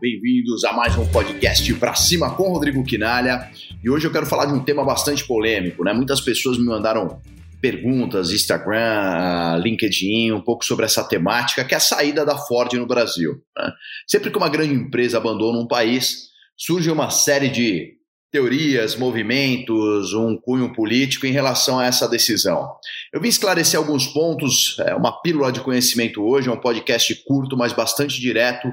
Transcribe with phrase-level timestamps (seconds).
[0.00, 3.50] Bem-vindos a mais um podcast Pra Cima com Rodrigo Quinalha.
[3.82, 5.92] E hoje eu quero falar de um tema bastante polêmico, né?
[5.92, 7.20] Muitas pessoas me mandaram
[7.60, 12.86] perguntas, Instagram, LinkedIn, um pouco sobre essa temática, que é a saída da Ford no
[12.86, 13.32] Brasil.
[13.58, 13.72] Né?
[14.06, 17.98] Sempre que uma grande empresa abandona um país, surge uma série de
[18.30, 22.76] teorias, movimentos, um cunho político em relação a essa decisão.
[23.12, 27.56] Eu vim esclarecer alguns pontos, é uma pílula de conhecimento hoje, é um podcast curto,
[27.56, 28.72] mas bastante direto,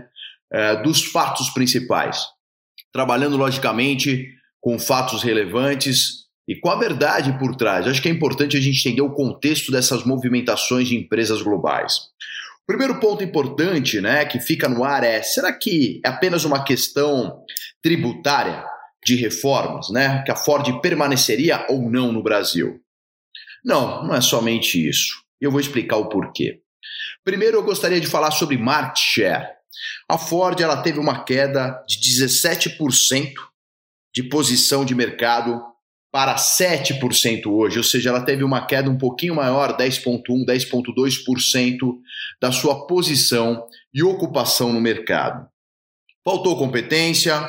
[0.52, 2.26] é, dos fatos principais.
[2.94, 4.28] Trabalhando, logicamente,
[4.62, 7.88] com fatos relevantes e com a verdade por trás.
[7.88, 11.98] Acho que é importante a gente entender o contexto dessas movimentações de empresas globais.
[12.64, 16.64] O primeiro ponto importante né, que fica no ar é: será que é apenas uma
[16.64, 17.42] questão
[17.82, 18.64] tributária?
[19.08, 20.22] de reformas, né?
[20.24, 22.82] Que a Ford permaneceria ou não no Brasil.
[23.64, 25.24] Não, não é somente isso.
[25.40, 26.60] Eu vou explicar o porquê.
[27.24, 29.48] Primeiro, eu gostaria de falar sobre market share.
[30.10, 33.34] A Ford ela teve uma queda de 17%
[34.14, 35.62] de posição de mercado
[36.12, 41.78] para 7% hoje, ou seja, ela teve uma queda um pouquinho maior, 10,1%, 10,2%
[42.42, 45.48] da sua posição e ocupação no mercado.
[46.24, 47.40] Faltou competência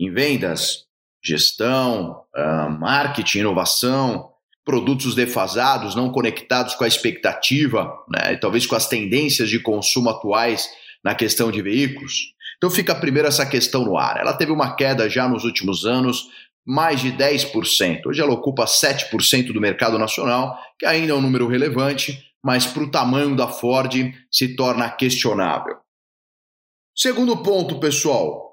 [0.00, 0.86] em vendas,
[1.22, 4.30] gestão, uh, marketing, inovação,
[4.64, 10.10] produtos defasados, não conectados com a expectativa, né, e talvez com as tendências de consumo
[10.10, 10.68] atuais
[11.04, 12.34] na questão de veículos.
[12.56, 14.18] Então fica primeiro essa questão no ar.
[14.18, 16.28] Ela teve uma queda já nos últimos anos,
[16.66, 18.06] mais de 10%.
[18.06, 22.82] Hoje ela ocupa 7% do mercado nacional, que ainda é um número relevante, mas para
[22.82, 23.94] o tamanho da Ford
[24.30, 25.76] se torna questionável.
[26.94, 28.48] Segundo ponto, pessoal,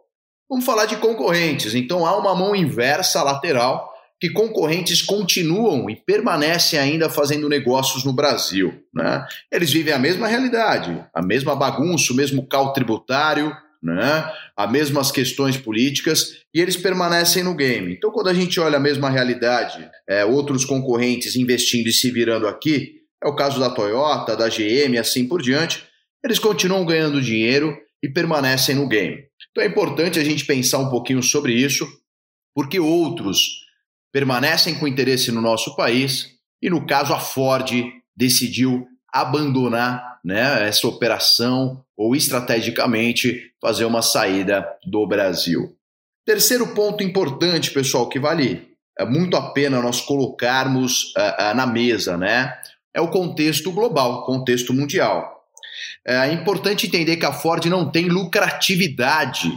[0.50, 1.74] Vamos falar de concorrentes.
[1.74, 3.92] Então há uma mão inversa lateral
[4.26, 8.74] que concorrentes continuam e permanecem ainda fazendo negócios no Brasil.
[8.92, 9.24] Né?
[9.52, 14.28] Eles vivem a mesma realidade, a mesma bagunça, o mesmo cal tributário, né?
[14.58, 17.94] as mesmas questões políticas e eles permanecem no game.
[17.94, 22.48] Então, quando a gente olha a mesma realidade, é, outros concorrentes investindo e se virando
[22.48, 25.84] aqui, é o caso da Toyota, da GM assim por diante,
[26.24, 29.26] eles continuam ganhando dinheiro e permanecem no game.
[29.52, 31.88] Então é importante a gente pensar um pouquinho sobre isso,
[32.56, 33.65] porque outros
[34.16, 37.70] permanecem com interesse no nosso país e, no caso, a Ford
[38.16, 45.76] decidiu abandonar né, essa operação ou estrategicamente fazer uma saída do Brasil.
[46.26, 51.68] Terceiro ponto importante, pessoal, que vale é muito a pena nós colocarmos uh, uh, na
[51.68, 52.58] mesa, né?
[52.94, 55.44] É o contexto global, contexto mundial.
[56.08, 59.52] É importante entender que a Ford não tem lucratividade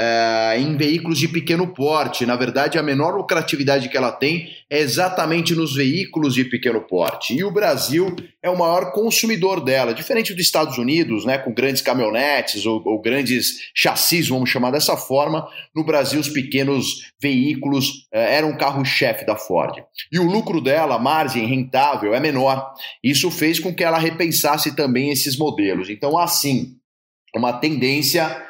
[0.00, 2.24] é, em veículos de pequeno porte.
[2.24, 7.34] Na verdade, a menor lucratividade que ela tem é exatamente nos veículos de pequeno porte.
[7.34, 11.82] E o Brasil é o maior consumidor dela, diferente dos Estados Unidos, né, com grandes
[11.82, 15.48] caminhonetes ou, ou grandes chassis, vamos chamar dessa forma.
[15.74, 19.82] No Brasil, os pequenos veículos é, eram carro-chefe da Ford.
[20.12, 22.72] E o lucro dela, a margem rentável, é menor.
[23.02, 25.90] Isso fez com que ela repensasse também esses modelos.
[25.90, 26.76] Então, assim,
[27.34, 28.46] uma tendência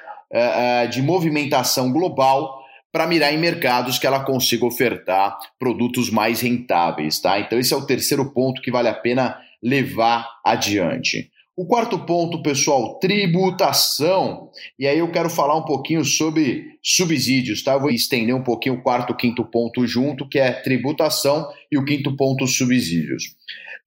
[0.91, 2.59] de movimentação global
[2.91, 7.39] para mirar em mercados que ela consiga ofertar produtos mais rentáveis, tá?
[7.39, 11.31] Então esse é o terceiro ponto que vale a pena levar adiante.
[11.57, 14.49] O quarto ponto, pessoal, tributação.
[14.79, 17.73] E aí eu quero falar um pouquinho sobre subsídios, tá?
[17.73, 21.85] Eu vou estender um pouquinho o quarto quinto ponto junto, que é tributação, e o
[21.85, 23.25] quinto ponto, subsídios.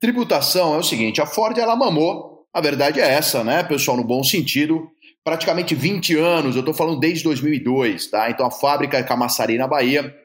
[0.01, 4.03] Tributação é o seguinte, a Ford ela mamou, a verdade é essa, né, pessoal, no
[4.03, 4.89] bom sentido,
[5.23, 8.29] praticamente 20 anos, eu estou falando desde 2002, tá?
[8.29, 10.15] Então a fábrica Camaçari na Bahia,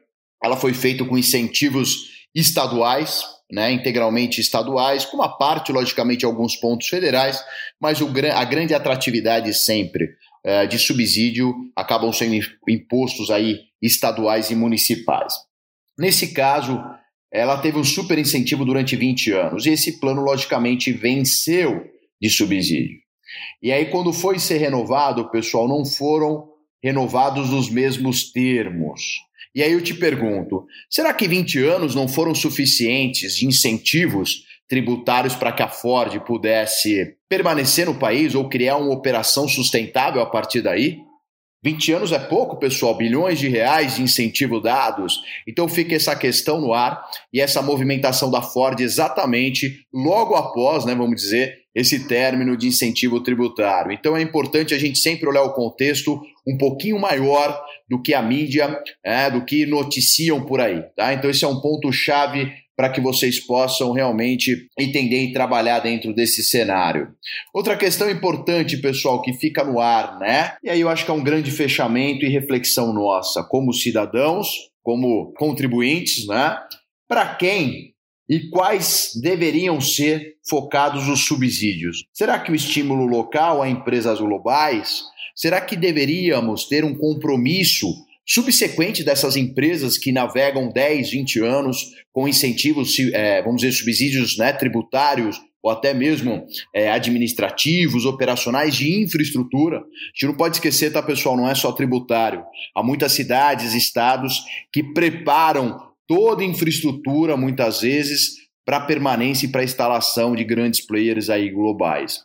[0.42, 6.88] ela foi feita com incentivos estaduais, né, integralmente estaduais, com uma parte, logicamente, alguns pontos
[6.88, 7.42] federais,
[7.80, 10.08] mas o, a grande atratividade sempre
[10.44, 12.34] é, de subsídio acabam sendo
[12.68, 15.32] impostos aí estaduais e municipais.
[15.98, 16.82] Nesse caso,
[17.32, 21.84] ela teve um super incentivo durante 20 anos, e esse plano, logicamente, venceu
[22.20, 23.05] de subsídio.
[23.62, 26.48] E aí, quando foi ser renovado, pessoal, não foram
[26.82, 29.02] renovados nos mesmos termos.
[29.54, 35.34] E aí eu te pergunto: será que 20 anos não foram suficientes de incentivos tributários
[35.34, 40.60] para que a Ford pudesse permanecer no país ou criar uma operação sustentável a partir
[40.60, 40.98] daí?
[41.64, 45.20] 20 anos é pouco, pessoal, bilhões de reais de incentivo dados.
[45.48, 47.02] Então fica essa questão no ar
[47.32, 53.22] e essa movimentação da Ford exatamente logo após, né, vamos dizer, esse término de incentivo
[53.22, 53.92] tributário.
[53.92, 56.18] Então é importante a gente sempre olhar o contexto
[56.48, 60.82] um pouquinho maior do que a mídia, é, do que noticiam por aí.
[60.96, 61.12] Tá?
[61.12, 66.14] Então esse é um ponto chave para que vocês possam realmente entender e trabalhar dentro
[66.14, 67.08] desse cenário.
[67.54, 70.56] Outra questão importante, pessoal, que fica no ar, né?
[70.62, 74.48] E aí eu acho que é um grande fechamento e reflexão nossa, como cidadãos,
[74.82, 76.58] como contribuintes, né?
[77.08, 77.95] Para quem
[78.28, 82.04] e quais deveriam ser focados os subsídios?
[82.12, 85.02] Será que o estímulo local a empresas globais?
[85.34, 87.86] Será que deveríamos ter um compromisso
[88.26, 94.52] subsequente dessas empresas que navegam 10, 20 anos com incentivos, é, vamos dizer, subsídios né,
[94.52, 99.78] tributários ou até mesmo é, administrativos, operacionais de infraestrutura.
[99.78, 99.82] A
[100.14, 101.36] gente não pode esquecer, tá, pessoal?
[101.36, 102.44] Não é só tributário.
[102.74, 105.76] Há muitas cidades, estados que preparam
[106.06, 112.20] toda infraestrutura, muitas vezes, para permanência e para instalação de grandes players aí globais.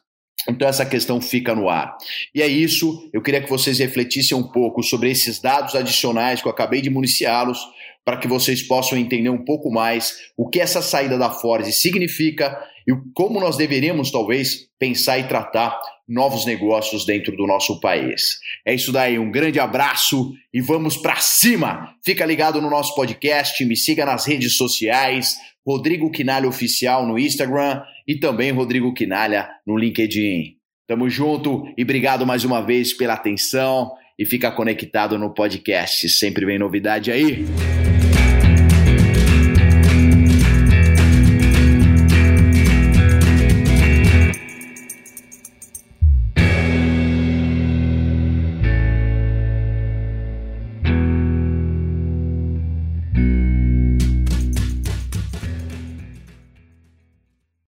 [0.50, 1.96] Então essa questão fica no ar.
[2.34, 6.48] E é isso, eu queria que vocês refletissem um pouco sobre esses dados adicionais que
[6.48, 7.60] eu acabei de municiá-los,
[8.04, 12.60] para que vocês possam entender um pouco mais o que essa saída da Ford significa
[12.88, 15.80] e como nós deveríamos talvez pensar e tratar
[16.12, 18.40] novos negócios dentro do nosso país.
[18.66, 21.96] É isso daí, um grande abraço e vamos para cima.
[22.04, 27.82] Fica ligado no nosso podcast, me siga nas redes sociais, Rodrigo Quinalha Oficial no Instagram
[28.06, 30.58] e também Rodrigo Quinalha no LinkedIn.
[30.86, 36.10] Tamo junto e obrigado mais uma vez pela atenção e fica conectado no podcast.
[36.10, 37.46] Sempre vem novidade aí.